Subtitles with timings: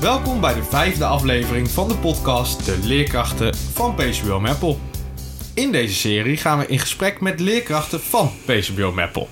[0.00, 4.80] Welkom bij de vijfde aflevering van de podcast De Leerkrachten van PCBO Meppel.
[5.54, 9.28] In deze serie gaan we in gesprek met leerkrachten van PCBO Meppel.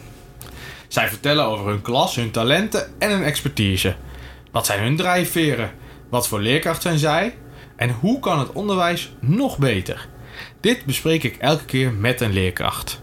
[0.89, 3.97] Zij vertellen over hun klas, hun talenten en hun expertise.
[4.51, 5.71] Wat zijn hun drijfveren?
[6.11, 7.35] Wat voor leerkracht zijn zij?
[7.77, 10.09] En hoe kan het onderwijs nog beter?
[10.61, 13.03] Dit bespreek ik elke keer met een leerkracht.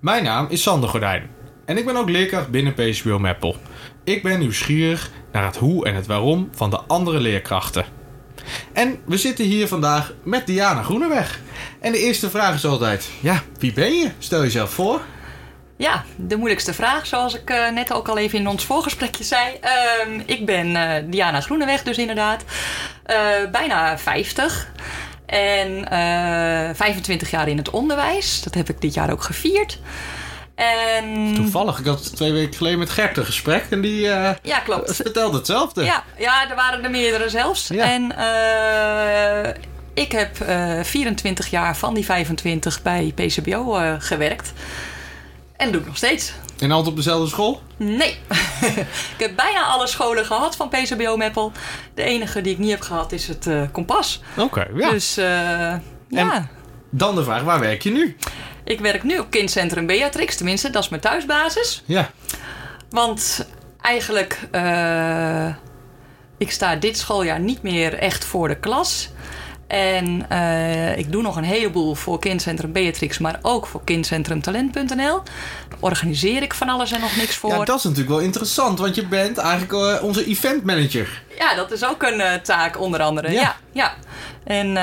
[0.00, 1.30] Mijn naam is Sander Gordijn
[1.66, 3.56] en ik ben ook leerkracht binnen PCBO Meppel.
[4.06, 7.84] Ik ben nieuwsgierig naar het hoe en het waarom van de andere leerkrachten.
[8.72, 11.40] En we zitten hier vandaag met Diana Groeneweg.
[11.80, 14.10] En de eerste vraag is altijd: ja, wie ben je?
[14.18, 15.00] Stel jezelf voor.
[15.76, 19.58] Ja, de moeilijkste vraag, zoals ik uh, net ook al even in ons voorgesprekje zei.
[20.08, 22.44] Uh, ik ben uh, Diana Groeneweg, dus inderdaad.
[23.06, 24.72] Uh, bijna 50.
[25.26, 25.86] En
[26.76, 28.42] 25 jaar in het onderwijs.
[28.42, 29.78] Dat heb ik dit jaar ook gevierd.
[30.56, 31.34] En...
[31.34, 34.96] Toevallig, ik had twee weken geleden met Gert een gesprek en die uh, ja, klopt.
[34.96, 35.84] vertelde hetzelfde.
[35.84, 37.68] Ja, ja, er waren er meerdere zelfs.
[37.68, 37.84] Ja.
[37.84, 39.54] En uh,
[39.94, 44.52] ik heb uh, 24 jaar van die 25 bij PCBO gewerkt.
[45.56, 46.32] En doe ik nog steeds.
[46.58, 47.62] En altijd op dezelfde school?
[47.76, 48.18] Nee.
[49.16, 51.52] ik heb bijna alle scholen gehad van PCBO Meppel.
[51.94, 54.22] De enige die ik niet heb gehad is het Kompas.
[54.36, 54.90] Oké, okay, ja.
[54.90, 55.80] Dus ja.
[56.08, 56.48] En
[56.90, 58.16] dan de vraag, waar werk je nu?
[58.66, 61.82] Ik werk nu op kindcentrum Beatrix, tenminste, dat is mijn thuisbasis.
[61.84, 62.10] Ja.
[62.90, 63.46] Want
[63.80, 65.48] eigenlijk, uh,
[66.38, 69.08] ik sta dit schooljaar niet meer echt voor de klas.
[69.66, 75.22] En uh, ik doe nog een heleboel voor Kindcentrum Beatrix, maar ook voor kindcentrumtalent.nl.
[75.80, 77.50] Organiseer ik van alles en nog niks voor.
[77.50, 81.22] Ja, dat is natuurlijk wel interessant, want je bent eigenlijk uh, onze event manager.
[81.38, 83.30] Ja, dat is ook een uh, taak onder andere.
[83.30, 83.40] Ja.
[83.40, 83.94] Ja, ja.
[84.44, 84.76] En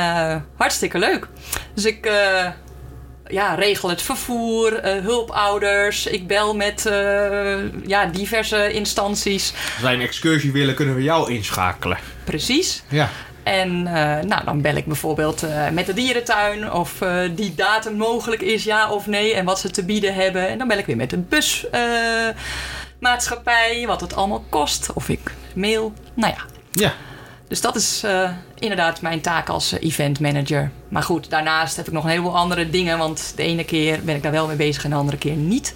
[0.57, 1.27] hartstikke leuk.
[1.73, 2.09] Dus ik
[3.33, 6.05] ja, regel het vervoer, uh, hulpouders.
[6.05, 9.53] Ik bel met uh, ja, diverse instanties.
[9.73, 11.97] Als wij een excursie willen, kunnen we jou inschakelen.
[12.23, 12.83] Precies.
[12.89, 13.09] Ja.
[13.43, 16.93] En uh, nou, dan bel ik bijvoorbeeld met de dierentuin of
[17.35, 20.47] die datum mogelijk is, ja of nee, en wat ze te bieden hebben.
[20.47, 24.93] En dan bel ik weer met een busmaatschappij, wat het allemaal kost.
[24.93, 25.93] Of ik mail.
[26.13, 26.45] Nou ja.
[26.71, 26.93] Ja.
[27.53, 30.71] Dus dat is uh, inderdaad mijn taak als uh, event manager.
[30.87, 32.97] Maar goed, daarnaast heb ik nog een heleboel andere dingen.
[32.97, 35.73] Want de ene keer ben ik daar wel mee bezig en de andere keer niet.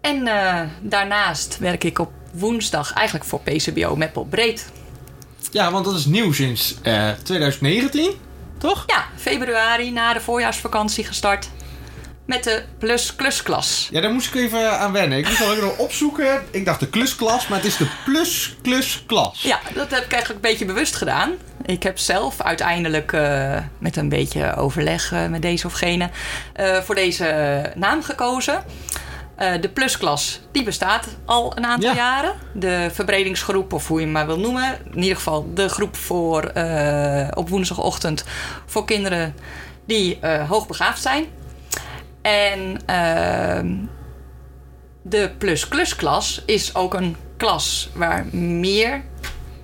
[0.00, 4.72] En uh, daarnaast werk ik op woensdag eigenlijk voor PCBO Meppel Breed.
[5.50, 6.74] Ja, want dat is nieuw sinds
[7.22, 8.10] 2019,
[8.58, 8.84] toch?
[8.86, 11.48] Ja, februari na de voorjaarsvakantie gestart
[12.32, 13.88] met de plus klusklas.
[13.90, 15.18] Ja, daar moest ik even aan wennen.
[15.18, 16.42] Ik moest al even opzoeken.
[16.50, 19.42] Ik dacht de klusklas, maar het is de plus klusklas.
[19.42, 21.32] Ja, dat heb ik eigenlijk een beetje bewust gedaan.
[21.64, 26.10] Ik heb zelf uiteindelijk uh, met een beetje overleg uh, met deze of gene
[26.60, 28.64] uh, voor deze naam gekozen.
[29.60, 31.96] de plusklas, die bestaat al een aantal Ja.
[31.96, 32.34] jaren.
[32.54, 34.78] De verbredingsgroep, of hoe je hem maar wil noemen.
[34.92, 36.52] In ieder geval de groep voor
[37.34, 38.24] op woensdagochtend
[38.66, 39.34] voor kinderen
[39.86, 40.18] die
[40.48, 41.24] hoogbegaafd zijn.
[42.22, 42.60] En
[42.90, 43.76] uh,
[45.02, 49.02] de plus-klus-klas is ook een klas waar meer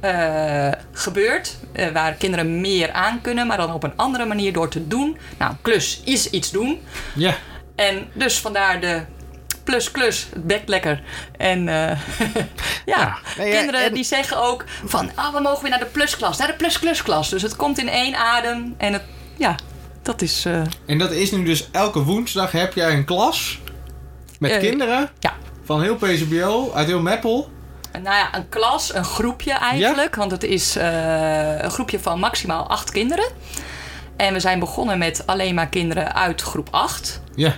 [0.04, 1.56] uh, gebeurt.
[1.76, 5.18] Uh, waar kinderen meer aan kunnen, maar dan op een andere manier door te doen.
[5.38, 6.80] Nou, klus is iets doen.
[7.14, 7.34] Ja.
[7.76, 9.02] En dus vandaar de
[9.64, 11.02] plus-klus, het bekt lekker.
[11.36, 11.98] En uh, ja,
[12.86, 15.10] Ja, nee, ja, kinderen en- die zeggen ook van...
[15.16, 17.28] Oh, we mogen weer naar de plusklas, naar de plus-klus-klas.
[17.30, 19.02] Dus het komt in één adem en het...
[19.36, 19.54] Ja,
[20.08, 20.44] dat is...
[20.44, 23.58] eh, En dat is nu dus elke woensdag heb jij een klas
[24.38, 27.50] met Eh, kinderen ja, van heel PCBO, uit heel Meppel.
[27.92, 30.14] Nou ja, een klas, een groepje eigenlijk.
[30.14, 33.24] Want het is uh, een groepje van maximaal acht kinderen.
[34.16, 37.20] En we zijn begonnen met alleen maar kinderen uit groep 8.
[37.34, 37.54] Ja.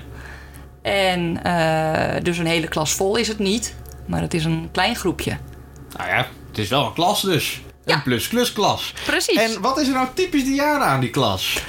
[0.83, 3.75] En uh, dus een hele klas vol is het niet.
[4.07, 5.37] Maar het is een klein groepje.
[5.97, 7.61] Nou ja, het is wel een klas dus.
[7.85, 7.95] Ja.
[7.95, 8.93] Een plus-klus klas.
[9.07, 9.37] Precies.
[9.39, 11.63] En wat is er nou typisch Diana aan die klas?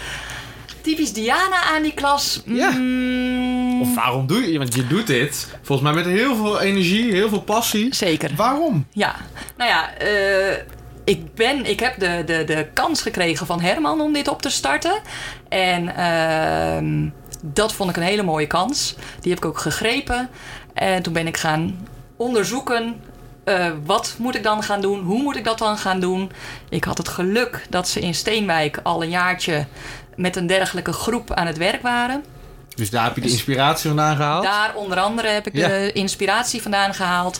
[0.81, 2.42] Typisch Diana aan die klas.
[2.46, 2.69] Ja.
[2.72, 7.11] Mm, Of waarom doe je Want je doet dit volgens mij met heel veel energie,
[7.11, 7.96] heel veel passie.
[7.96, 8.32] Zeker.
[8.35, 8.85] Waarom?
[8.91, 9.16] Ja,
[9.58, 10.58] nou ja, uh,
[11.03, 14.50] ik, ben, ik heb de, de, de kans gekregen van Herman om dit op te
[14.50, 15.02] starten.
[15.50, 17.02] En uh,
[17.44, 18.96] dat vond ik een hele mooie kans.
[19.20, 20.29] Die heb ik ook gegrepen.
[20.73, 23.02] En toen ben ik gaan onderzoeken.
[23.46, 25.00] Uh, wat moet ik dan gaan doen?
[25.00, 26.32] Hoe moet ik dat dan gaan doen?
[26.70, 29.66] Ik had het geluk dat ze in Steenwijk al een jaartje
[30.22, 32.23] met een dergelijke groep aan het werk waren.
[32.76, 34.44] Dus daar heb je de inspiratie vandaan gehaald?
[34.44, 35.68] Daar onder andere heb ik Ja.
[35.68, 37.40] de inspiratie vandaan gehaald.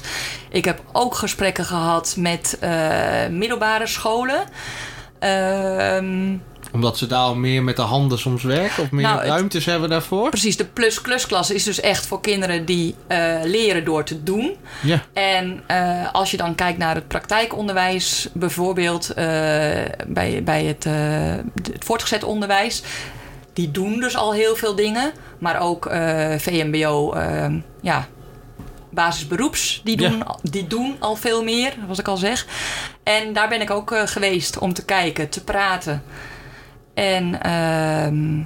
[0.50, 4.44] Ik heb ook gesprekken gehad met uh, middelbare scholen.
[5.20, 6.36] Ehm,
[6.74, 8.84] Omdat ze daar al meer met de handen soms werken?
[8.84, 10.30] Of meer Nou, het- ruimtes hebben daarvoor?
[10.30, 14.56] Precies, de plus-plus-klasse is dus echt voor kinderen die eh, leren door te doen.
[14.82, 15.02] Ja.
[15.14, 19.26] En eh, als je dan kijkt naar het praktijkonderwijs, bijvoorbeeld eh,
[20.08, 20.84] bij, bij het,
[21.54, 22.82] het voortgezet onderwijs,
[23.54, 25.12] die doen dus al heel veel dingen.
[25.40, 25.90] Maar ook
[26.38, 28.08] VMBO, eh, ja,
[28.90, 30.10] basisberoeps, die Ja.
[30.10, 32.46] doen, die doen al veel meer, zoals ik al zeg.
[33.04, 36.04] En daar ben ik ook geweest om te kijken, te praten.
[36.94, 38.40] En ehm,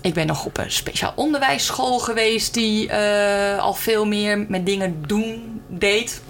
[0.00, 5.02] ik ben nog op een speciaal onderwijsschool geweest die eh, al veel meer met dingen
[5.06, 6.22] doen deed.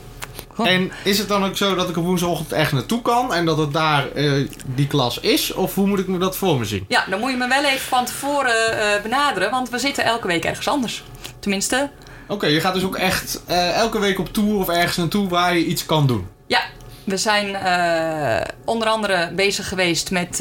[0.56, 3.58] En is het dan ook zo dat ik op woensdagochtend echt naartoe kan en dat
[3.58, 4.32] het daar eh,
[4.74, 5.52] die klas is?
[5.52, 6.84] Of hoe moet ik me dat voor me zien?
[6.88, 10.26] Ja, dan moet je me wel even van tevoren eh, benaderen, want we zitten elke
[10.26, 11.04] week ergens anders.
[11.38, 11.90] Tenminste,
[12.28, 13.40] Oké, je gaat dus ook echt
[13.72, 16.26] elke week op tour of ergens naartoe waar je iets kan doen.
[16.46, 16.60] ja,
[17.04, 17.56] we zijn
[18.64, 20.40] onder andere bezig geweest met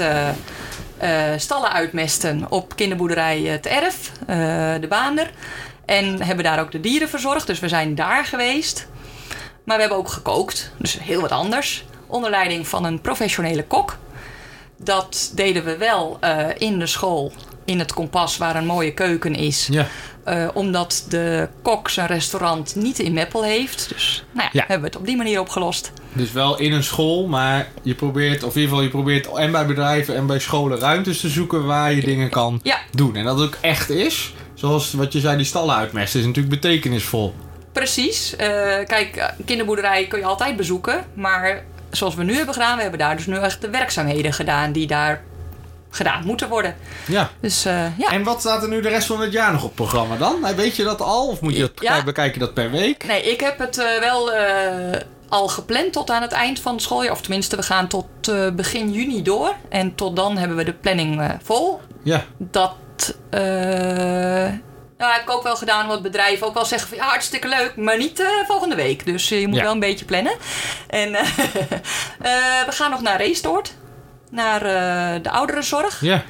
[1.38, 4.36] stallen uitmesten op kinderboerderij Het Erf, eh,
[4.82, 5.32] de Baander.
[5.86, 8.88] En hebben daar ook de dieren verzorgd, dus we zijn daar geweest.
[9.64, 11.86] Maar we hebben ook gekookt, dus heel wat anders.
[12.08, 13.98] Onder leiding van een professionele kok.
[14.78, 17.32] Dat deden we wel eh, in de school,
[17.68, 19.68] in het kompas waar een mooie keuken is.
[19.72, 19.88] Ja.
[20.24, 23.90] Eh, omdat de kok zijn restaurant niet in Meppel heeft.
[23.90, 24.60] Dus nou ja, Ja.
[24.68, 25.92] hebben we het op die manier opgelost.
[26.14, 29.52] Dus wel in een school, maar je probeert, of in ieder geval je probeert en
[29.52, 32.78] bij bedrijven en bij scholen ruimtes te zoeken waar je dingen kan Ja.
[32.92, 33.16] doen.
[33.16, 34.34] En dat het ook echt is.
[34.54, 37.34] Zoals wat je zei, die stallen uitmesten is natuurlijk betekenisvol.
[37.72, 38.36] Precies.
[38.36, 38.48] Eh,
[38.86, 41.06] kijk, eh, kinderboerderij kun je altijd bezoeken.
[41.14, 44.72] Maar zoals we nu hebben gedaan, we hebben daar dus nu echt de werkzaamheden gedaan
[44.72, 45.24] die daar
[45.98, 46.76] gedaan moeten worden.
[47.08, 47.30] Ja.
[47.40, 48.10] Dus eh, ja.
[48.10, 50.56] En wat staat er nu de rest van het jaar nog op programma dan?
[50.56, 51.28] Weet je dat al?
[51.28, 52.04] Of moet je dat, Ja.
[52.04, 53.06] bekijk je dat per week?
[53.06, 55.00] Nee, ik heb het eh, wel eh,
[55.30, 57.12] al gepland tot aan het eind van het schooljaar.
[57.12, 58.06] Of tenminste, we gaan tot
[58.56, 59.54] begin juni door.
[59.70, 61.82] En tot dan hebben we de planning vol.
[62.04, 62.24] Ja.
[62.38, 62.74] dat.
[64.98, 67.76] nou, heb ik ook wel gedaan wat bedrijven ook wel zeggen van ja, hartstikke leuk,
[67.76, 69.06] maar niet volgende week.
[69.06, 69.64] Dus je moet Ja.
[69.64, 70.34] wel een beetje plannen.
[70.88, 71.12] En
[72.68, 73.74] we gaan nog naar Reestoort,
[74.32, 76.02] naar eh, de ouderenzorg.
[76.02, 76.24] Ja.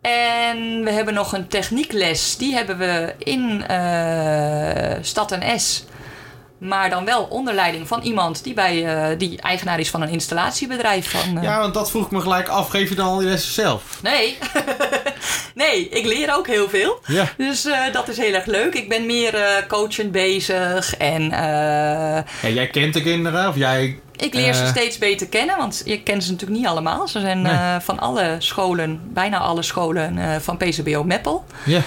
[0.00, 5.84] En we hebben nog een techniekles, die hebben we in eh, Stad en S.
[6.58, 10.08] Maar dan wel onder leiding van iemand die, bij, eh, die eigenaar is van een
[10.08, 11.10] installatiebedrijf.
[11.10, 12.68] Van, ja, want dat vroeg ik me gelijk af.
[12.68, 13.98] Geef je dan al die lessen zelf?
[14.02, 14.38] Nee.
[15.54, 17.00] nee, ik leer ook heel veel.
[17.06, 17.28] Ja.
[17.36, 18.74] Dus dat is heel erg leuk.
[18.74, 22.24] Ik ben meer coachend bezig en ja.
[22.42, 23.98] Jij kent de kinderen of jij...
[24.16, 24.68] ik leer ze Eh.
[24.68, 25.56] steeds beter kennen.
[25.56, 27.08] Want je kent ze natuurlijk niet allemaal.
[27.08, 27.52] Ze zijn Nee.
[27.52, 31.44] eh, van alle scholen, bijna alle scholen eh, van PCBO Meppel.
[31.64, 31.80] Ja.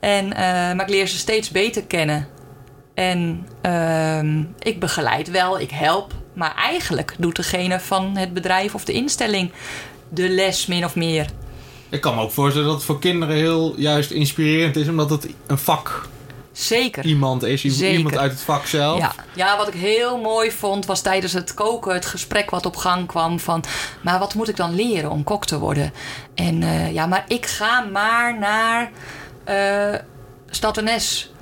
[0.00, 0.28] En,
[0.76, 2.28] maar ik leer ze steeds beter kennen.
[2.94, 6.12] En ehm, ik begeleid wel, ik help.
[6.32, 9.52] Maar eigenlijk doet degene van het bedrijf of de instelling
[10.08, 11.26] de les min of meer.
[11.88, 14.88] Ik kan me ook voorstellen dat het voor kinderen heel juist inspirerend is.
[14.88, 16.08] Omdat het een vak
[16.54, 17.04] Zeker.
[17.04, 17.60] iemand is.
[17.60, 17.96] Zeker.
[17.96, 18.98] Iemand uit het vak zelf.
[18.98, 19.12] Ja.
[19.34, 23.06] ja, wat ik heel mooi vond was tijdens het koken het gesprek wat op gang
[23.06, 23.64] kwam van...
[24.00, 25.92] maar wat moet ik dan leren om kok te worden?
[26.34, 28.90] En eh, ja, maar ik ga maar naar
[30.50, 31.32] Stad NS.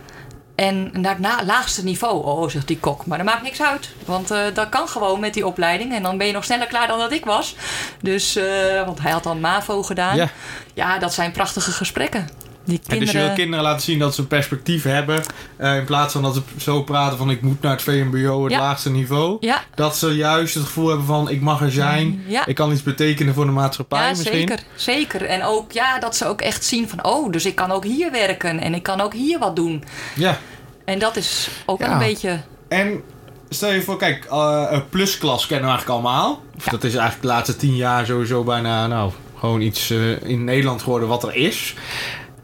[0.55, 2.25] En naar het laagste niveau.
[2.25, 3.07] Oh, zegt die kok.
[3.07, 3.89] Maar dat maakt niks uit.
[4.05, 5.95] Want eh, dat kan gewoon met die opleiding.
[5.95, 7.57] En dan ben je nog sneller klaar dan dat ik was.
[8.01, 8.39] Dus,
[8.87, 10.17] want hij had dan MAVO gedaan.
[10.17, 10.29] Ja.
[10.75, 12.29] Ja, dat zijn prachtige gesprekken.
[12.65, 13.27] Die En dus je kinderen...
[13.27, 15.23] wil kinderen laten zien dat ze een perspectief hebben.
[15.57, 18.53] eh, in plaats van dat ze zo praten van ik moet naar het VMBO, het
[18.53, 18.59] Ja.
[18.59, 19.37] laagste niveau.
[19.41, 22.23] Ja, Dat ze juist het gevoel hebben van ik mag er zijn.
[22.27, 22.47] Ja.
[22.47, 24.33] Ik kan iets betekenen voor de maatschappij Ja, misschien.
[24.33, 24.59] zeker.
[24.75, 25.23] Zeker.
[25.25, 27.05] En ook ja, dat ze ook echt zien van...
[27.05, 29.85] oh, dus ik kan ook hier werken en ik kan ook hier wat doen.
[30.15, 30.39] Ja.
[30.85, 32.41] En dat is ook een beetje...
[32.69, 33.03] En
[33.49, 36.43] stel je voor, kijk, eh, een plusklas kennen we eigenlijk allemaal.
[36.71, 40.83] Dat is eigenlijk de laatste tien jaar sowieso bijna, nou, gewoon iets eh, in Nederland
[40.83, 41.75] geworden wat er is.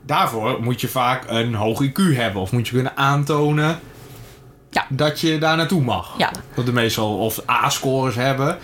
[0.09, 2.41] Daarvoor moet je vaak een hoog IQ hebben.
[2.43, 3.79] Of moet je kunnen aantonen
[4.71, 4.87] Ja.
[4.89, 6.15] dat je daar naartoe mag.
[6.19, 6.31] Ja.
[6.55, 8.59] Dat de meestal of A-scores hebben.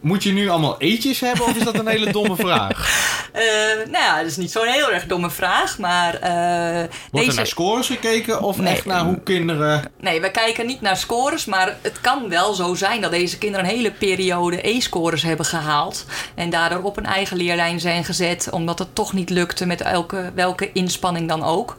[0.00, 3.06] Moet je nu allemaal eetjes hebben of is dat een hele domme vraag?
[3.32, 3.42] Eh,
[3.76, 6.10] nou ja, dat is niet zo'n heel erg domme vraag, maar...
[6.10, 7.28] Wordt deze...
[7.28, 8.74] er naar scores gekeken of Nee.
[8.74, 9.90] echt naar hoe kinderen...
[10.00, 13.66] Nee, we kijken niet naar scores, maar het kan wel zo zijn dat deze kinderen
[13.66, 16.04] een hele periode E-scores hebben gehaald.
[16.34, 20.32] En daardoor op een eigen leerlijn zijn gezet, omdat het toch niet lukte met elke,
[20.34, 21.76] welke inspanning dan ook.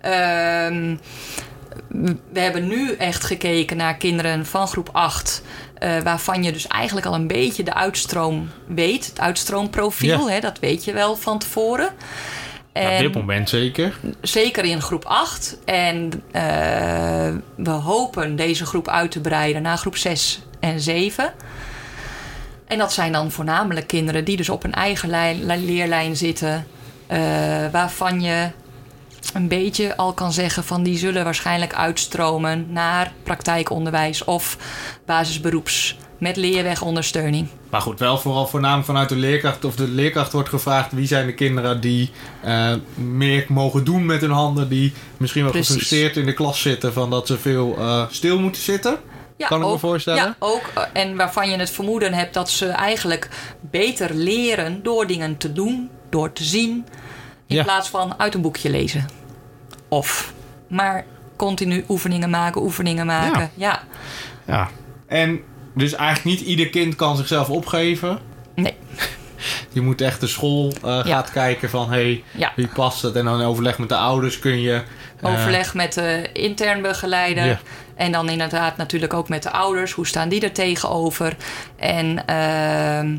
[0.00, 0.96] Ehm,
[2.32, 5.42] we hebben nu echt gekeken naar kinderen van groep 8.
[5.82, 9.06] Eh, waarvan je dus eigenlijk al een beetje de uitstroom weet.
[9.06, 10.34] Het uitstroomprofiel, Ja.
[10.34, 11.88] hè, dat weet je wel van tevoren.
[12.74, 13.98] Op dit moment zeker.
[14.20, 15.58] zeker in groep 8.
[15.64, 16.42] En eh,
[17.56, 21.32] we hopen deze groep uit te breiden naar groep 6 en 7.
[22.66, 26.66] En dat zijn dan voornamelijk kinderen die dus op een eigen lijn, li- leerlijn zitten.
[27.06, 27.18] eh,
[27.72, 28.48] waarvan je
[29.34, 34.56] een beetje al kan zeggen van die zullen waarschijnlijk uitstromen naar praktijkonderwijs of
[35.06, 37.46] basisberoeps met leerwegondersteuning.
[37.70, 41.26] Maar goed, wel vooral voornamelijk vanuit de leerkracht of de leerkracht wordt gevraagd wie zijn
[41.26, 42.10] de kinderen die
[42.42, 45.68] eh, meer mogen doen met hun handen, die misschien wel Precies.
[45.72, 48.96] gefrustreerd in de klas zitten van dat ze veel eh, stil moeten zitten.
[49.36, 50.22] Ja, Kan ik me voorstellen?
[50.22, 50.70] Ja, ook.
[50.74, 53.28] eh, En waarvan je het vermoeden hebt dat ze eigenlijk
[53.60, 56.84] beter leren door dingen te doen, door te zien,
[57.52, 57.64] in Ja.
[57.64, 59.08] plaats van uit een boekje lezen.
[59.88, 60.32] Of
[60.68, 61.04] maar
[61.36, 63.50] continu oefeningen maken, oefeningen maken.
[63.54, 63.82] Ja.
[64.46, 64.68] Ja.
[65.06, 65.40] En
[65.74, 68.18] dus eigenlijk niet ieder kind kan zichzelf opgeven.
[68.54, 68.74] Nee.
[69.72, 71.02] Je moet echt de school Ja.
[71.02, 72.52] gaat kijken van hey, Ja.
[72.56, 73.14] wie past het?
[73.16, 74.82] En dan in overleg met de ouders kun je.
[75.22, 77.60] Eh, Overleg met de intern begeleider.
[77.94, 79.92] En dan inderdaad natuurlijk ook met de ouders.
[79.92, 81.36] Hoe staan die er tegenover?
[81.76, 83.16] En ehm,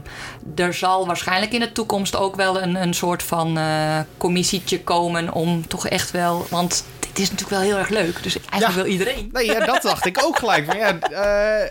[0.56, 5.34] er zal waarschijnlijk in de toekomst ook wel een, een soort van eh, commissietje komen
[5.34, 6.46] om toch echt wel.
[6.50, 8.24] Want dit is natuurlijk wel heel erg leuk.
[8.24, 8.84] Dus eigenlijk Ja.
[8.84, 9.30] wil iedereen.
[9.34, 10.66] Nee, ja, dat dacht ik ook gelijk.
[10.66, 11.70] Maar ja, eh,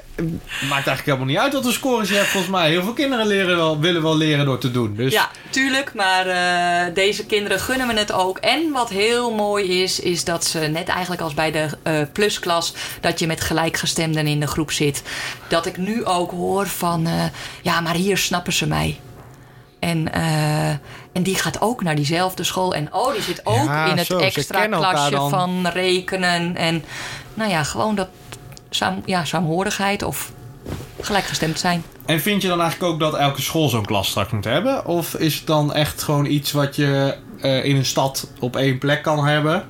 [0.69, 2.69] maakt eigenlijk helemaal niet uit dat er scores je hebt, volgens mij.
[2.71, 4.95] Heel veel kinderen leren wel, willen wel leren door te doen.
[4.97, 5.95] Dus Ja, tuurlijk.
[5.95, 8.39] Maar eh, deze kinderen gunnen we het ook.
[8.39, 12.75] En wat heel mooi is, is dat ze net eigenlijk als bij de eh, plusklas...
[13.01, 15.03] dat je met gelijkgestemden in de groep zit.
[15.49, 17.07] Dat ik nu ook hoor van...
[17.07, 17.25] eh,
[17.63, 19.01] ja, maar hier snappen ze mij.
[19.79, 20.71] En, eh,
[21.13, 22.75] en die gaat ook naar diezelfde school.
[22.75, 26.57] En oh, die zit ook Ja, in het zo, extra klasje van rekenen.
[26.57, 26.85] En
[27.35, 28.09] nou ja, gewoon dat
[28.71, 30.33] saam, ja, saamhorigheid of
[31.01, 31.85] gelijkgestemd zijn.
[32.07, 34.87] En vind je dan eigenlijk ook dat elke school zo'n klas straks moet hebben?
[34.87, 38.79] Of is het dan echt gewoon iets wat je eh, in een stad op één
[38.79, 39.69] plek kan hebben?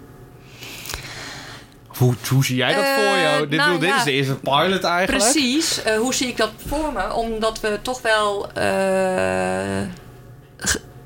[1.87, 3.49] Hoe, hoe zie jij dat Eh, voor jou?
[3.49, 3.97] Dit, nou bedoel, dit ja.
[3.97, 5.33] is de eerste pilot eigenlijk.
[5.33, 5.83] Precies.
[5.83, 7.13] Eh, hoe zie ik dat voor me?
[7.13, 9.81] Omdat we toch wel eh,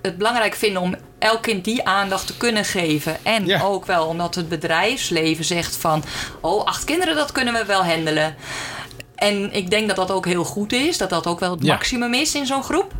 [0.06, 3.16] het belangrijk vinden om elk kind die aandacht te kunnen geven.
[3.24, 3.60] En Ja.
[3.62, 6.04] ook wel omdat het bedrijfsleven zegt van...
[6.40, 8.34] oh, acht kinderen, dat kunnen we wel handelen.
[9.14, 10.98] En ik denk dat dat ook heel goed is.
[10.98, 11.72] Dat dat ook wel het Ja.
[11.72, 12.92] maximum is in zo'n groep.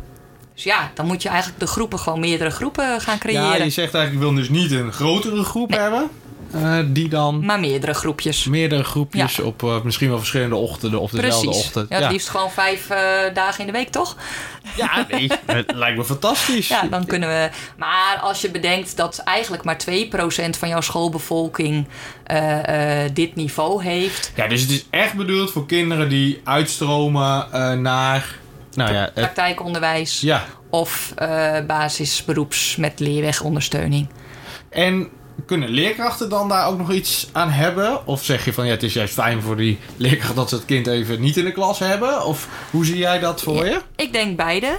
[0.53, 3.43] Dus ja, dan moet je eigenlijk de groepen gewoon meerdere groepen gaan creëren.
[3.57, 6.09] Ja, je zegt eigenlijk, ik wil dus niet een grotere groep hebben.
[6.51, 8.45] Eh, die dan Maar meerdere groepjes.
[8.45, 11.65] meerdere groepjes op eh, misschien wel verschillende ochtenden of dezelfde Precies.
[11.65, 11.89] ochtend.
[11.89, 14.15] Ja, het liefst gewoon vijf eh, dagen in de week, toch?
[14.75, 16.67] Ja, nee, het lijkt me fantastisch.
[16.67, 17.49] Ja, dan kunnen we.
[17.77, 21.87] Maar als je bedenkt dat eigenlijk maar 2% van jouw schoolbevolking
[23.13, 24.31] dit niveau heeft.
[24.35, 27.47] Ja, dus het is echt bedoeld voor kinderen die uitstromen
[27.81, 28.37] naar...
[28.73, 30.45] Nou ja, het, praktijkonderwijs ja.
[30.69, 31.13] of
[31.67, 34.07] basisberoeps met leerwegondersteuning.
[34.69, 35.09] En
[35.45, 38.07] kunnen leerkrachten dan daar ook nog iets aan hebben?
[38.07, 40.65] Of zeg je van ja, het is juist fijn voor die leerkracht dat ze het
[40.65, 42.25] kind even niet in de klas hebben?
[42.25, 43.81] Of hoe zie jij dat voor je?
[43.95, 44.77] Ik denk beide.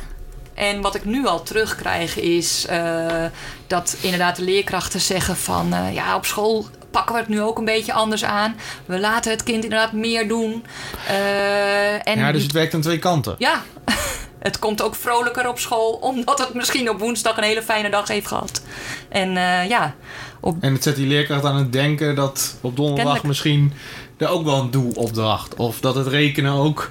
[0.58, 3.24] En wat ik nu al terugkrijg is eh,
[3.66, 7.58] dat inderdaad de leerkrachten zeggen van eh, ja, op school pakken we het nu ook
[7.58, 8.56] een beetje anders aan.
[8.86, 10.64] We laten het kind inderdaad meer doen.
[11.06, 13.34] Eh, en Ja, dus het werkt aan twee kanten.
[13.38, 13.62] Ja,
[14.38, 18.08] het komt ook vrolijker op school, omdat het misschien op woensdag een hele fijne dag
[18.08, 18.62] heeft gehad.
[19.08, 19.32] En
[19.68, 19.94] ja,
[20.40, 23.26] op, En het zet die leerkracht aan het denken dat op donderdag Kennelijk.
[23.26, 23.72] misschien
[24.16, 25.54] er ook wel een doelopdracht.
[25.54, 26.90] Of dat het rekenen ook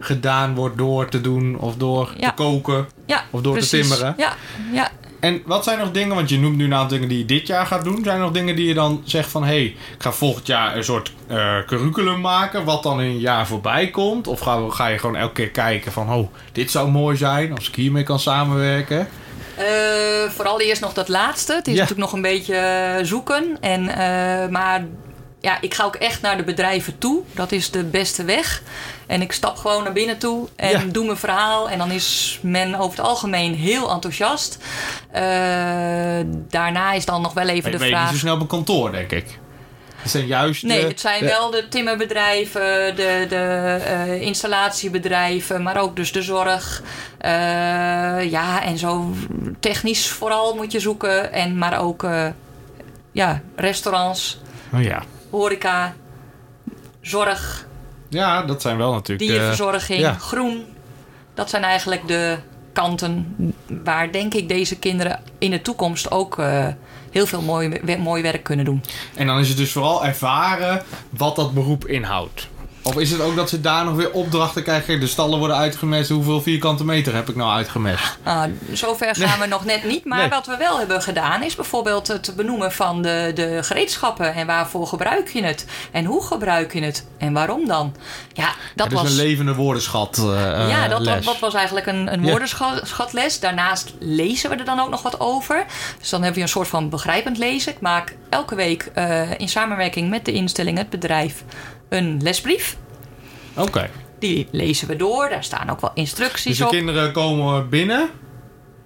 [0.00, 2.28] gedaan wordt door te doen of door Ja.
[2.28, 2.86] te koken.
[3.06, 4.14] ja, Of door te timmeren.
[4.16, 4.34] Ja,
[4.72, 4.90] ja.
[5.20, 7.46] En wat zijn nog dingen, want je noemt nu een aantal dingen die je dit
[7.46, 8.00] jaar gaat doen.
[8.04, 9.42] Zijn er nog dingen die je dan zegt van...
[9.42, 12.64] hé, hey, ik ga volgend jaar een soort eh, curriculum maken...
[12.64, 14.26] wat dan in een jaar voorbij komt?
[14.26, 16.12] Of ga, ga je gewoon elke keer kijken van...
[16.12, 19.08] oh, dit zou mooi zijn als ik hiermee kan samenwerken?
[19.56, 21.54] Eh, vooral eerst nog dat laatste.
[21.54, 21.80] Het is Ja.
[21.80, 23.56] natuurlijk nog een beetje eh, zoeken.
[23.60, 24.84] En, eh, maar
[25.40, 27.20] ja, ik ga ook echt naar de bedrijven toe.
[27.34, 28.62] Dat is de beste weg.
[29.06, 30.82] En ik stap gewoon naar binnen toe en Ja.
[30.86, 31.70] doe mijn verhaal.
[31.70, 34.58] En dan is men over het algemeen heel enthousiast.
[36.48, 38.02] Daarna is dan nog wel even Maar je de weet vraag...
[38.04, 39.38] niet zo snel op een kantoor, denk ik.
[40.06, 40.62] Het zijn juist...
[40.62, 43.36] Nee, de- het zijn de- wel de timmerbedrijven, de, de
[43.84, 46.82] eh, installatiebedrijven, maar ook dus de zorg.
[47.18, 47.30] Eh,
[48.30, 49.12] ja, en zo
[49.60, 51.32] technisch vooral moet je zoeken.
[51.32, 52.26] En, maar ook eh,
[53.12, 54.40] ja, restaurants,
[54.72, 55.02] Oh ja.
[55.30, 55.94] horeca,
[57.00, 57.66] zorg,
[58.08, 60.12] Ja, dat zijn wel natuurlijk dierverzorging, ja.
[60.12, 60.64] groen.
[61.34, 62.36] Dat zijn eigenlijk de
[62.72, 63.34] kanten
[63.84, 66.66] waar denk ik deze kinderen in de toekomst ook eh,
[67.10, 68.82] heel veel mooi, mooi werk kunnen doen.
[69.14, 72.48] En dan is het dus vooral ervaren wat dat beroep inhoudt.
[72.86, 75.00] Of is het ook dat ze daar nog weer opdrachten krijgen?
[75.00, 76.10] De stallen worden uitgemest.
[76.10, 78.18] Hoeveel vierkante meter heb ik nou uitgemest?
[78.22, 80.04] Ah, zover gaan we nog net niet.
[80.04, 80.28] Maar Nee.
[80.28, 84.34] wat we wel hebben gedaan is bijvoorbeeld het benoemen van de, de gereedschappen.
[84.34, 85.66] En waarvoor gebruik je het?
[85.92, 87.06] En hoe gebruik je het?
[87.18, 87.94] En waarom dan?
[88.32, 89.10] Ja, dat was...
[89.10, 90.18] een levende woordenschat.
[90.18, 90.24] eh,
[90.68, 91.24] ja, eh, dat, dat, les.
[91.24, 92.30] dat was eigenlijk een, een Ja.
[92.30, 93.40] woordenschatles.
[93.40, 95.64] Daarnaast lezen we er dan ook nog wat over.
[95.98, 97.72] Dus dan hebben we een soort van begrijpend lezen.
[97.72, 101.44] Ik maak elke week eh, in samenwerking met de instelling, het bedrijf,
[101.88, 102.76] een lesbrief.
[103.56, 103.90] Oké.
[104.18, 105.28] Die lezen we door.
[105.28, 106.70] Daar staan ook wel Dus instructies de op.
[106.70, 108.10] kinderen komen binnen.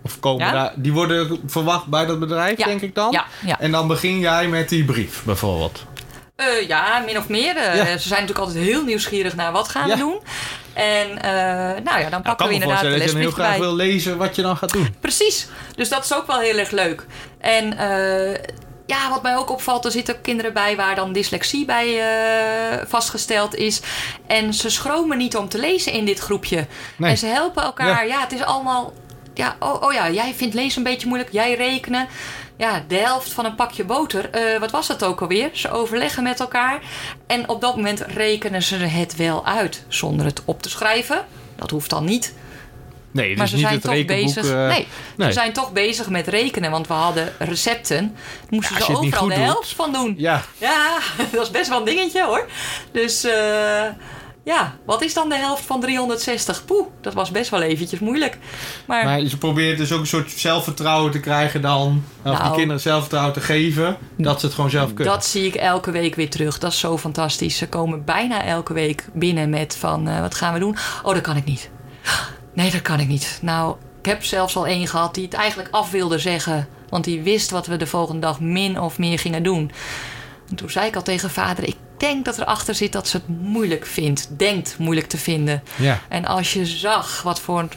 [0.02, 0.52] Of komen Ja.
[0.52, 2.66] daar, die worden verwacht bij dat bedrijf, Ja.
[2.66, 3.12] denk ik dan.
[3.12, 3.60] Ja, ja.
[3.60, 5.84] En dan begin jij met die brief, bijvoorbeeld.
[6.36, 7.56] Eh, ja, min of meer.
[7.56, 7.84] Eh, Ja.
[7.84, 9.94] Ze zijn natuurlijk altijd heel nieuwsgierig naar wat gaan Ja.
[9.94, 10.18] we doen.
[10.72, 13.58] En eh, nou ja, dan pakken we inderdaad de dat je heel lesbrief graag bij.
[13.58, 14.94] wil lezen wat je dan gaat doen.
[15.00, 15.48] Precies.
[15.76, 17.06] Dus dat is ook wel heel erg leuk.
[17.38, 18.40] En eh,
[18.90, 23.54] ja, wat mij ook opvalt, er zitten kinderen bij waar dan dyslexie bij eh, vastgesteld
[23.54, 23.80] is.
[24.26, 26.66] En ze schromen niet om te lezen in dit groepje.
[26.96, 27.10] Nee.
[27.10, 28.06] En ze helpen elkaar.
[28.06, 28.92] Ja, het is allemaal.
[29.34, 32.08] Ja, oh, oh ja, jij vindt lezen een beetje moeilijk, jij rekenen.
[32.56, 34.30] Ja, de helft van een pakje boter.
[34.30, 35.50] Eh, wat was dat ook alweer?
[35.52, 36.82] Ze overleggen met elkaar.
[37.26, 39.84] En op dat moment rekenen ze het wel uit.
[39.88, 41.26] Zonder het op te schrijven.
[41.56, 42.34] Dat hoeft dan niet.
[43.12, 44.24] Nee, Maar is ze niet zijn het toch rekenboek.
[44.34, 44.50] bezig.
[44.50, 44.86] eh, nee,
[45.16, 45.26] nee.
[45.26, 47.96] ze zijn toch bezig met rekenen, want we hadden recepten.
[47.98, 48.14] Dan
[48.50, 49.42] moesten Ja, ze overal de doet.
[49.44, 50.14] helft van doen.
[50.18, 50.98] Ja, Ja,
[51.32, 52.48] dat is best wel een dingetje hoor.
[52.92, 53.82] Dus eh,
[54.44, 56.64] ja, wat is dan de helft van 360?
[56.64, 58.38] Poeh, dat was best wel eventjes moeilijk.
[58.86, 62.04] Maar, maar ze probeert dus ook een soort zelfvertrouwen te krijgen dan.
[62.24, 62.54] Of die Nou.
[62.56, 63.96] kinderen zelfvertrouwen te geven.
[64.16, 65.12] Dat ze het gewoon zelf kunnen.
[65.14, 66.58] dat zie ik elke week weer terug.
[66.58, 67.56] Dat is zo fantastisch.
[67.56, 70.76] Ze komen bijna elke week binnen met van eh, wat gaan we doen?
[71.02, 71.70] Oh, dat kan ik niet.
[72.52, 73.38] Nee, dat kan ik niet.
[73.42, 76.68] Nou, ik heb zelfs al één gehad die het eigenlijk af wilde zeggen.
[76.88, 79.70] Want die wist wat we de volgende dag min of meer gingen doen.
[80.48, 83.28] En toen zei ik al tegen vader: Ik denk dat erachter zit dat ze het
[83.28, 84.28] moeilijk vindt.
[84.38, 85.62] Denkt moeilijk te vinden.
[85.76, 86.00] Ja.
[86.08, 87.68] En als je zag wat voor,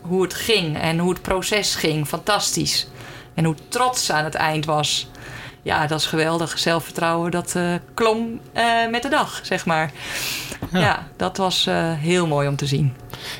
[0.00, 2.88] hoe het ging en hoe het proces ging, fantastisch.
[3.34, 5.08] En hoe trots ze aan het eind was.
[5.62, 6.58] Ja, dat is geweldig.
[6.58, 9.90] Zelfvertrouwen, dat eh, klom eh, met de dag, zeg maar.
[10.72, 12.94] Ja, dat was eh, heel mooi om te zien.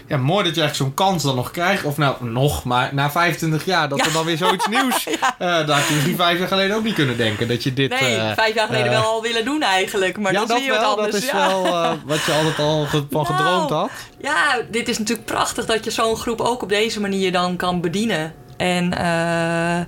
[0.06, 1.84] Ja, mooi dat je echt zo'n kans dan nog krijgt.
[1.84, 4.04] Of nou, nog, maar na 25 jaar dat Ja.
[4.04, 5.06] er dan weer zoiets nieuws...
[5.38, 7.48] eh dat had je misschien vijf jaar geleden ook niet kunnen denken.
[7.48, 8.00] Dat je dit...
[8.00, 10.18] Nee, eh, vijf jaar geleden eh, wel al willen doen eigenlijk.
[10.18, 10.90] Maar ja, dat, dat is weer wat wel.
[10.90, 11.10] anders.
[11.12, 11.48] Dat is ja.
[11.48, 11.62] wel
[12.06, 13.90] wat je altijd al ge- van Nou, gedroomd had.
[14.20, 17.80] Ja, dit is natuurlijk prachtig dat je zo'n groep ook op deze manier dan kan
[17.80, 18.34] bedienen.
[18.56, 19.84] En eh,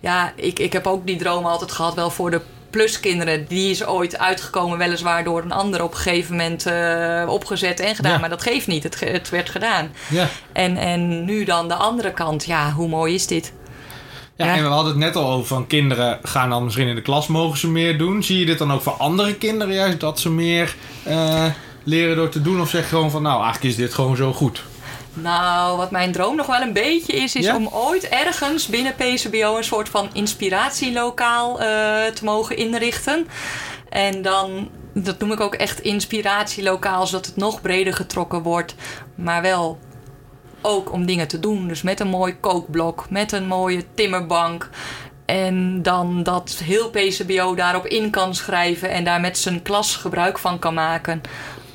[0.00, 3.44] ja, ik, ik heb ook die droom altijd gehad, wel voor de pluskinderen.
[3.48, 7.94] Die is ooit uitgekomen, weliswaar door een ander op een gegeven moment eh, opgezet en
[7.94, 8.12] gedaan.
[8.12, 8.18] Ja.
[8.18, 9.90] Maar dat geeft niet, het, het werd gedaan.
[10.10, 10.28] Ja.
[10.52, 13.52] En, en nu dan de andere kant, ja, hoe mooi is dit?
[14.36, 14.54] Ja, Ja.
[14.56, 17.26] en we hadden het net al over van kinderen gaan dan misschien in de klas
[17.26, 18.22] mogen ze meer doen.
[18.22, 21.44] Zie je dit dan ook voor andere kinderen juist dat ze meer eh,
[21.84, 22.60] leren door te doen?
[22.60, 24.62] Of zeg gewoon van nou eigenlijk is dit gewoon zo goed?
[25.22, 27.56] Nou, wat mijn droom nog wel een beetje is, is Ja?
[27.56, 31.66] om ooit ergens binnen PCBO een soort van inspiratielokaal eh,
[32.06, 33.26] te mogen inrichten.
[33.88, 38.74] En dan, dat noem ik ook echt inspiratielokaal, zodat het nog breder getrokken wordt.
[39.14, 39.78] Maar wel
[40.60, 41.68] ook om dingen te doen.
[41.68, 44.70] Dus met een mooi kookblok, met een mooie timmerbank.
[45.24, 50.38] En dan dat heel PCBO daarop in kan schrijven en daar met zijn klas gebruik
[50.38, 51.22] van kan maken.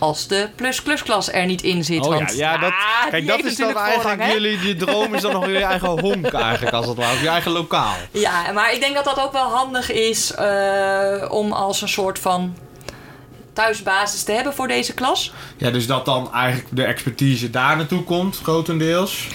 [0.03, 2.05] Als de plus-plus-klas er niet in zit.
[2.05, 5.13] Oh want, ja, ja, dat, ah, kijk, dat is dan eigenlijk voorrang, jullie, je droom
[5.13, 7.13] is dan nog weer je eigen honk eigenlijk als het ware.
[7.13, 7.93] Of je eigen lokaal.
[8.11, 12.19] Ja, maar ik denk dat dat ook wel handig is eh, om als een soort
[12.19, 12.55] van
[13.53, 15.33] thuisbasis te hebben voor deze klas.
[15.57, 19.27] Ja, dus dat dan eigenlijk de expertise daar naartoe komt, grotendeels.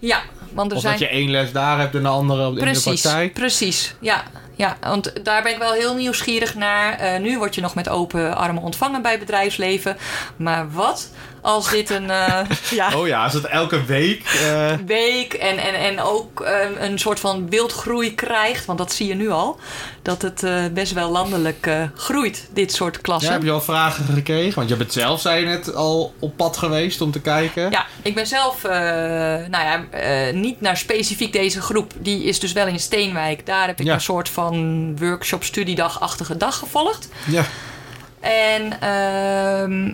[0.00, 0.22] Ja,
[0.52, 0.98] want er Of zijn...
[0.98, 3.32] dat je één les daar hebt en de andere in de Precies, praktijk.
[3.32, 3.94] precies.
[4.00, 4.24] Ja,
[4.54, 6.98] ja, want daar ben ik wel heel nieuwsgierig naar.
[6.98, 9.96] Eh, nu word je nog met open armen ontvangen bij bedrijfsleven.
[10.36, 11.10] Maar wat
[11.44, 14.24] als dit een eh, ja, Oh ja, is het elke week?
[14.24, 18.64] eh, week en, en, en ook eh, een soort van wildgroei krijgt?
[18.64, 19.58] Want dat zie je nu al.
[20.02, 23.32] Dat het eh, best wel landelijk eh, groeit, dit soort ja, klassen.
[23.32, 24.54] heb je al vragen gekregen?
[24.54, 27.70] Want je bent zelf, zei je net, al op pad geweest om te kijken.
[27.70, 31.92] Ja, ik ben zelf, eh, nou ja, eh, niet naar specifiek deze groep.
[31.98, 33.46] Die is dus wel in Steenwijk.
[33.46, 33.94] Daar heb ik Ja.
[33.94, 37.08] een soort van workshop, studiedagachtige dag gevolgd.
[37.26, 37.44] Ja.
[38.20, 39.92] En ehm,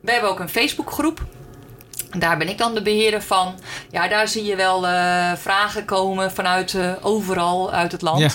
[0.00, 1.24] we hebben ook een Facebookgroep.
[2.18, 3.54] Daar ben ik dan de beheerder van.
[3.90, 8.18] Ja, daar zie je wel eh, vragen komen vanuit eh, overal uit het land.
[8.20, 8.30] Ja.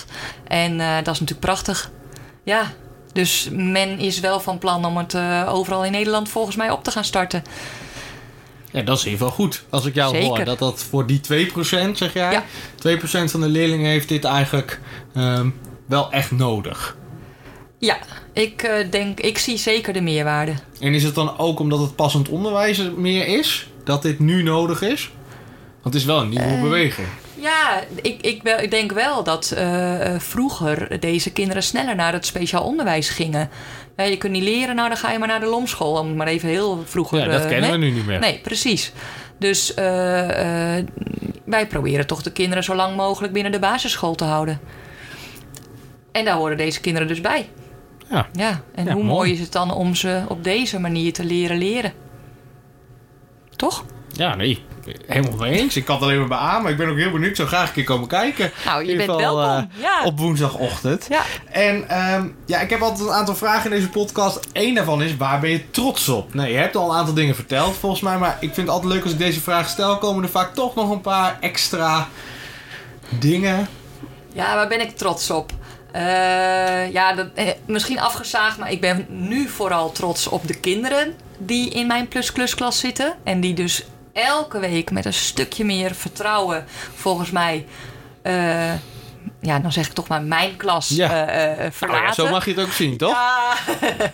[0.47, 1.91] En eh, dat is natuurlijk prachtig.
[2.43, 2.71] Ja,
[3.11, 5.15] dus men is wel van plan om het
[5.47, 7.43] overal in Nederland volgens mij op te gaan starten.
[8.71, 9.63] Ja, dat is in ieder geval goed.
[9.69, 10.27] Als ik jou Zeker.
[10.27, 12.43] hoor, dat dat voor die 2%, zeg jij, Ja.
[12.97, 14.79] 2% van de leerlingen heeft dit eigenlijk
[15.13, 15.49] ehm,
[15.85, 16.97] wel echt nodig.
[17.85, 17.97] Ja,
[18.33, 20.53] ik eh, denk, ik zie zeker de meerwaarde.
[20.79, 23.67] En is het dan ook omdat het passend onderwijs er meer is?
[23.83, 25.11] Dat dit nu nodig is?
[25.81, 27.07] Want het is wel een nieuwe Eh, beweging.
[27.39, 32.25] Ja, ik, ik, wel, ik denk wel dat eh, vroeger deze kinderen sneller naar het
[32.25, 33.49] speciaal onderwijs gingen.
[33.97, 35.99] Je kunt niet leren, nou dan ga je maar naar de lomschool.
[35.99, 37.19] Om maar even heel vroeger...
[37.19, 38.19] Ja, dat kennen we nu niet meer.
[38.19, 38.91] Nee, precies.
[39.39, 39.73] Dus
[41.45, 44.59] wij proberen toch de kinderen zo lang mogelijk binnen de basisschool te houden.
[46.11, 47.49] En daar horen deze kinderen dus bij.
[48.09, 48.27] Ja.
[48.33, 49.15] Ja, en Ja, hoe mooi.
[49.15, 51.93] mooi is het dan om ze op deze manier te leren leren?
[53.55, 53.83] Toch?
[54.11, 54.63] Ja, nee.
[55.07, 55.75] Helemaal mee eens.
[55.75, 56.71] Ik kan het alleen maar beamen.
[56.71, 57.29] Ik ben ook heel benieuwd.
[57.29, 58.51] Ik zou graag een keer komen kijken.
[58.65, 59.69] Nou, je bent geval, welkom.
[59.75, 60.03] eh, ja.
[60.03, 61.05] Op woensdagochtend.
[61.09, 61.21] ja.
[61.51, 64.47] En ehm, ja, ik heb altijd een aantal vragen in deze podcast.
[64.53, 66.33] Eén daarvan is, waar ben je trots op?
[66.33, 68.17] Nee, je hebt al een aantal dingen verteld volgens mij.
[68.17, 69.97] Maar ik vind het altijd leuk als ik deze vraag stel.
[69.97, 72.07] Komen er vaak toch nog een paar extra
[73.19, 73.67] dingen.
[74.33, 75.51] Ja, waar ben ik trots op?
[75.95, 81.15] Eh, ja, dat, eh, misschien afgezaagd, maar ik ben nu vooral trots op de kinderen
[81.37, 83.13] die in mijn plus-plus-klas zitten.
[83.23, 87.65] En die dus elke week met een stukje meer vertrouwen, volgens mij,
[88.21, 88.73] eh,
[89.45, 91.27] ja, dan zeg ik toch maar mijn klas Ja.
[91.27, 92.05] eh, eh, Nou verlaten.
[92.05, 93.11] ja, zo mag je het ook zien, toch?
[93.11, 93.53] Ja,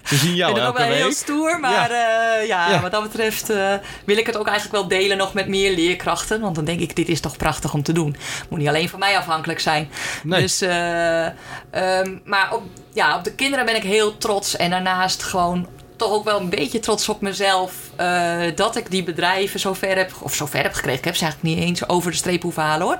[0.03, 1.15] Ze zien ik jou elke wel heel week.
[1.15, 2.35] stoer, maar ja.
[2.39, 2.81] ja, Ja.
[2.81, 3.73] wat dat betreft eh,
[4.05, 6.41] wil ik het ook eigenlijk wel delen nog met meer leerkrachten.
[6.41, 8.15] Want dan denk ik, dit is toch prachtig om te doen.
[8.49, 9.89] Moet niet alleen van mij afhankelijk zijn.
[10.23, 10.41] Nee.
[10.41, 12.63] Dus, eh, ehm, maar op,
[12.93, 14.55] ja, op de kinderen ben ik heel trots.
[14.55, 17.73] En daarnaast gewoon toch ook wel een beetje trots op mezelf.
[17.95, 20.99] eh, dat ik die bedrijven zover heb, of zover heb gekregen.
[20.99, 22.97] Ik heb ze eigenlijk niet eens over de streep hoeven halen hoor.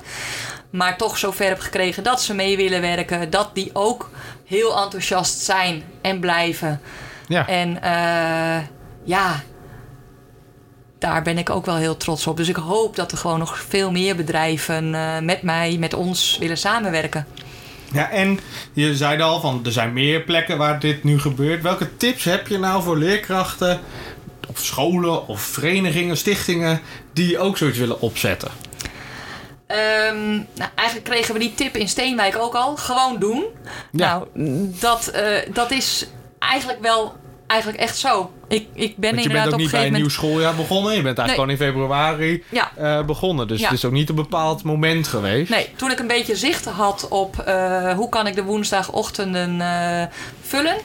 [0.72, 3.30] Maar toch zover heb gekregen dat ze mee willen werken.
[3.30, 4.10] Dat die ook
[4.46, 6.82] heel enthousiast zijn en blijven.
[7.28, 7.48] Ja.
[7.48, 8.64] En eh,
[9.04, 9.44] ja,
[11.00, 12.38] daar ben ik ook wel heel trots op.
[12.38, 16.38] Dus ik hoop dat er gewoon nog veel meer bedrijven eh, met mij, met ons
[16.40, 17.26] willen samenwerken.
[17.92, 18.40] ja, en
[18.74, 21.62] je zei al van, er zijn meer plekken waar dit nu gebeurt.
[21.62, 23.80] Welke tips heb je nou voor leerkrachten
[24.48, 26.82] op scholen of verenigingen, stichtingen...
[27.14, 28.52] die ook zoiets willen opzetten?
[29.72, 32.76] Ehm, nou, eigenlijk kregen we die tip in Steenwijk ook al.
[32.78, 33.44] Gewoon doen.
[33.92, 34.24] Ja.
[34.34, 36.06] Nou, dat, eh, dat is
[36.40, 37.14] eigenlijk wel
[37.48, 38.32] eigenlijk echt zo.
[38.48, 40.96] Ik, ik ben Want je bent ook niet bij een nieuw schooljaar begonnen.
[40.96, 41.58] Je bent eigenlijk Nee.
[41.58, 42.72] gewoon in februari Ja.
[42.76, 43.48] eh, begonnen.
[43.48, 43.66] Dus Ja.
[43.68, 45.50] het is ook niet een bepaald moment geweest.
[45.50, 49.62] Nee, toen ik een beetje zicht had op eh, hoe kan ik de woensdagochtenden
[50.42, 50.76] vullen.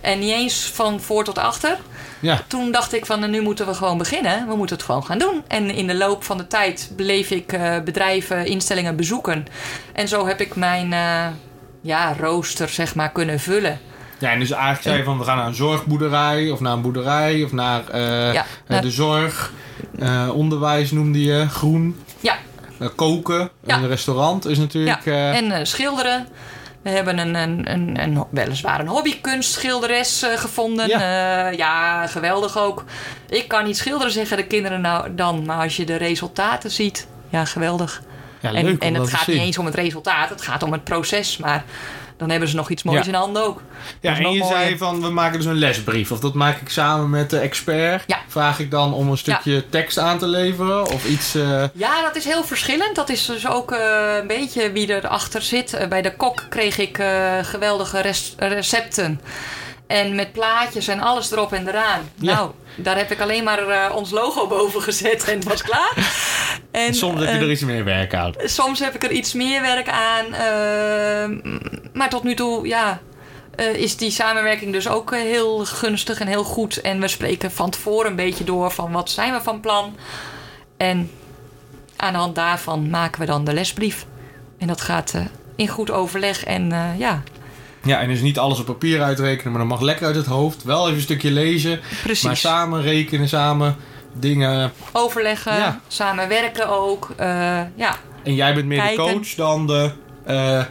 [0.00, 1.76] En niet eens van voor tot achter.
[2.22, 4.48] Ja, Toen dacht ik van nou, nu moeten we gewoon beginnen.
[4.48, 5.42] We moeten het gewoon gaan doen.
[5.48, 9.46] En in de loop van de tijd bleef ik eh, bedrijven, instellingen bezoeken.
[9.92, 11.26] En zo heb ik mijn eh,
[11.80, 13.80] ja, rooster zeg maar kunnen vullen.
[14.18, 16.82] ja en dus eigenlijk zei je van we gaan naar een zorgboerderij of naar een
[16.82, 19.52] boerderij of naar eh, Ja, naar- de zorg.
[20.32, 21.96] Onderwijs noemde je, groen.
[22.20, 22.36] Ja,
[22.96, 23.76] koken, Ja.
[23.76, 24.62] een restaurant is ja.
[24.62, 25.06] natuurlijk...
[25.06, 26.26] eh, en schilderen.
[26.82, 30.88] We hebben een, een, een, een, weliswaar een hobbykunstschilderes eh, gevonden.
[30.88, 31.48] Ja.
[31.48, 32.84] ja, geweldig ook.
[33.28, 35.44] Ik kan niet schilderen, zeggen de kinderen nou dan.
[35.44, 38.02] Maar als je de resultaten ziet, ja, geweldig.
[38.40, 39.34] ja, en leuk en om het gaat zien.
[39.34, 41.36] niet eens om het resultaat, het gaat om het proces.
[41.36, 41.64] Maar
[42.22, 43.06] dan hebben ze nog iets moois Ja.
[43.12, 43.62] in handen ook.
[44.00, 44.44] Ja, en je mooier.
[44.46, 46.10] zei van we maken dus een lesbrief.
[46.12, 48.04] Of dat maak ik samen met de expert.
[48.06, 48.18] Ja.
[48.28, 51.34] Vraag ik dan om een stukje tekst aan te leveren of iets...
[51.34, 52.94] eh, Ja, dat is heel verschillend.
[52.96, 55.72] Dat is dus ook eh, een beetje wie erachter zit.
[55.74, 56.96] Eh, bij de kok kreeg ik
[57.42, 59.20] geweldige res- recepten.
[59.86, 62.10] En met plaatjes en alles erop en eraan.
[62.14, 65.92] Nou, daar heb ik alleen maar ons logo boven gezet en het was klaar.
[66.72, 68.32] En, soms heb je eh, er iets meer werk aan.
[68.44, 70.24] soms heb ik er iets meer werk aan.
[70.24, 71.52] eh,
[71.92, 73.00] maar tot nu toe, ja,
[73.56, 76.80] eh, is die samenwerking dus ook eh, heel gunstig en heel goed.
[76.80, 79.96] En we spreken van tevoren een beetje door van wat zijn we van plan.
[80.76, 81.10] En
[81.96, 84.06] aan de hand daarvan maken we dan de lesbrief.
[84.58, 85.24] En dat gaat eh,
[85.56, 87.22] in goed overleg en eh, ja,
[87.84, 90.62] Ja, en dus niet alles op papier uitrekenen, maar dan mag lekker uit het hoofd.
[90.64, 92.22] Wel even een stukje lezen, precies.
[92.24, 93.76] maar samen rekenen, samen
[94.12, 94.72] dingen.
[94.92, 95.80] Overleggen, Ja.
[95.88, 97.10] samenwerken ook.
[97.16, 99.04] eh, ja, En jij bent meer Kijken.
[99.06, 99.90] de coach dan de
[100.26, 100.64] eh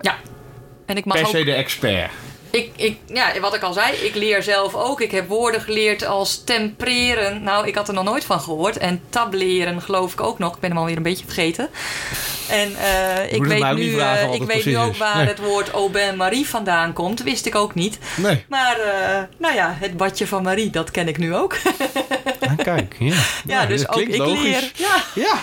[0.00, 0.14] ja.
[0.86, 2.10] En ik mag per ook se de expert.
[2.50, 5.00] Ik, ik, ja, wat ik al zei, ik leer zelf ook.
[5.00, 7.42] Ik heb woorden geleerd als tempereren.
[7.42, 8.76] Nou, ik had er nog nooit van gehoord.
[8.78, 10.54] En tableren geloof ik ook nog.
[10.54, 11.68] Ik ben hem alweer een beetje vergeten.
[12.50, 14.00] En eh, ik weet, nu,
[14.32, 15.26] ik weet nu ook waar Nee.
[15.26, 17.22] het woord Aubin Marie vandaan komt.
[17.22, 17.98] Wist ik ook niet.
[18.16, 18.44] Nee.
[18.48, 18.76] Maar
[19.38, 21.56] nou ja, het badje van Marie, dat ken ik nu ook.
[22.58, 23.14] Ah, kijk, ja.
[23.46, 24.42] ja, dus ook klinkt ik logisch.
[24.42, 24.72] leer.
[24.74, 24.96] Ja.
[25.14, 25.34] Ja,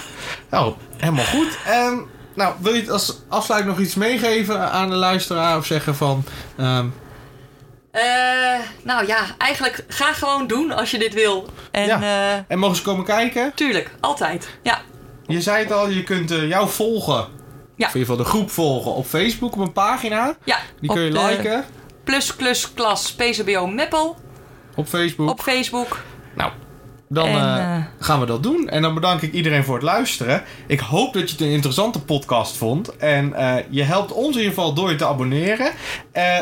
[0.50, 1.58] nou, helemaal goed.
[1.66, 1.98] Ehm,
[2.36, 5.58] nou, wil je het als afsluiting nog iets meegeven aan de luisteraar?
[5.58, 6.24] Of zeggen van...
[6.58, 6.86] ehm,
[7.92, 8.02] Eh,
[8.84, 11.50] nou ja, eigenlijk ga gewoon doen als je dit wil.
[11.72, 12.02] En Ja.
[12.02, 13.52] eh, en mogen ze komen kijken?
[13.56, 14.50] tuurlijk, altijd.
[14.64, 14.82] Ja,
[15.28, 17.28] Je zei het al, je kunt eh, jou volgen.
[17.76, 17.88] Ja.
[17.88, 20.36] Of in ieder geval de groep volgen op Facebook op een pagina.
[20.44, 20.58] ja.
[20.82, 21.66] Die kun je liken.
[22.04, 24.18] plus klus klas PCBO Meppel
[24.76, 25.30] Op Facebook.
[25.30, 26.00] op Facebook.
[26.36, 26.52] Nou,
[27.10, 28.70] dan En, eh, eh, gaan we dat doen.
[28.70, 30.44] En dan bedank ik iedereen voor het luisteren.
[30.68, 32.98] Ik hoop dat je het een interessante podcast vond.
[32.98, 35.72] En eh, je helpt ons in ieder geval door je te abonneren.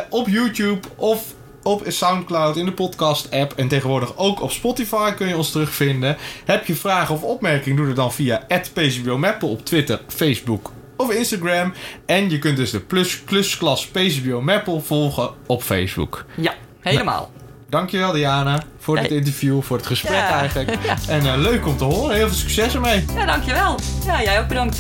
[0.10, 3.54] op YouTube of op Soundcloud in de podcast app.
[3.56, 6.18] En tegenwoordig ook op Spotify kun je ons terugvinden.
[6.46, 11.74] Heb je vragen of opmerkingen, doe dat dan via @pcbomappel op Twitter, Facebook of Instagram.
[12.06, 16.26] En je kunt dus de plus klusklas PCBO Mappel volgen op Facebook.
[16.36, 17.32] Ja, helemaal.
[17.70, 19.18] Dankjewel Diana voor dit Hey.
[19.18, 20.30] interview, voor het gesprek Ja.
[20.40, 20.72] eigenlijk.
[21.08, 22.16] En eh, leuk om te horen.
[22.16, 23.06] Heel veel succes ermee.
[23.16, 23.80] Ja, dankjewel.
[24.06, 24.78] Ja, jij ook bedankt.